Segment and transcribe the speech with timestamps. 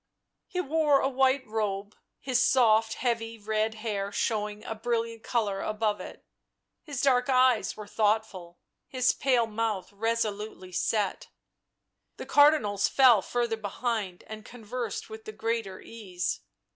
[0.47, 5.99] He wore a white robe, his soft heavy red hair showing a brilliant colour above
[6.01, 6.25] it;
[6.81, 11.29] his dark eyes were thoughtful, his pale mouth resolutely set.
[12.17, 16.39] The Cardinals fell further behind and conversed with the greater ease.